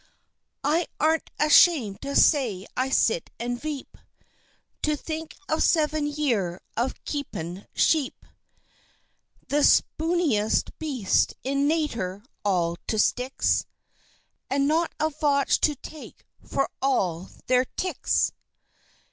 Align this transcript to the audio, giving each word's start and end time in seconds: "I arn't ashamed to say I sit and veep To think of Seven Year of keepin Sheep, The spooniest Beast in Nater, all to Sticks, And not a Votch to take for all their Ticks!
"I 0.63 0.87
arn't 0.99 1.29
ashamed 1.39 2.01
to 2.01 2.15
say 2.15 2.65
I 2.75 2.89
sit 2.89 3.29
and 3.39 3.61
veep 3.61 3.99
To 4.81 4.95
think 4.95 5.35
of 5.47 5.61
Seven 5.61 6.07
Year 6.07 6.59
of 6.75 6.95
keepin 7.03 7.67
Sheep, 7.75 8.25
The 9.49 9.61
spooniest 9.63 10.71
Beast 10.79 11.35
in 11.43 11.67
Nater, 11.67 12.23
all 12.43 12.77
to 12.87 12.97
Sticks, 12.97 13.67
And 14.49 14.67
not 14.67 14.91
a 14.99 15.11
Votch 15.11 15.59
to 15.59 15.75
take 15.75 16.25
for 16.43 16.67
all 16.81 17.29
their 17.45 17.65
Ticks! 17.65 18.31